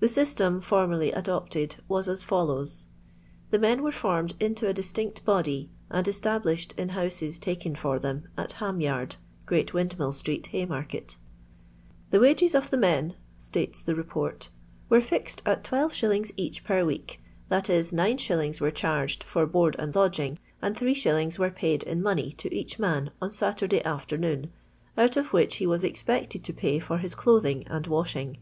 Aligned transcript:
The 0.00 0.08
system 0.08 0.60
formeriy 0.60 1.16
adopted 1.16 1.76
was 1.86 2.08
as 2.08 2.24
fol 2.24 2.46
lows:— 2.46 2.88
The 3.52 3.58
men 3.60 3.84
were 3.84 3.92
formed 3.92 4.34
into, 4.40 4.66
a 4.66 4.72
distinct 4.72 5.24
body, 5.24 5.70
and 5.88 6.08
established 6.08 6.72
in 6.76 6.88
houses 6.88 7.38
taken 7.38 7.76
for 7.76 8.00
them 8.00 8.24
in 8.36 8.46
Ham 8.56 8.80
yard, 8.80 9.14
Qreat 9.46 9.66
Wiadmill 9.68 10.12
street, 10.12 10.48
Haymarket 10.48 11.18
"The 12.10 12.18
wages 12.18 12.52
of 12.56 12.70
the 12.70 12.76
men," 12.76 13.14
states 13.38 13.80
theHeport, 13.84 14.48
"were 14.88 15.00
fixed 15.00 15.40
at 15.46 15.62
12j. 15.62 16.32
eaeh 16.36 16.64
per 16.64 16.82
wiA; 16.82 17.16
that 17.48 17.70
is, 17.70 17.92
9t. 17.92 18.60
were 18.60 18.72
charged 18.72 19.22
for 19.22 19.46
board 19.46 19.76
and 19.78 19.94
lodging, 19.94 20.40
and 20.60 20.74
3i. 20.76 21.38
were 21.38 21.50
paid 21.52 21.84
in 21.84 22.02
money 22.02 22.32
to 22.38 22.52
each 22.52 22.80
man 22.80 23.12
on 23.22 23.30
Saturday 23.30 23.84
afternoon, 23.84 24.50
out 24.98 25.16
of 25.16 25.32
which 25.32 25.58
he 25.58 25.66
was 25.68 25.84
expected 25.84 26.42
to 26.42 26.52
pay 26.52 26.80
for 26.80 26.98
his 26.98 27.14
clothing 27.14 27.64
and 27.68 27.86
washing. 27.86 28.38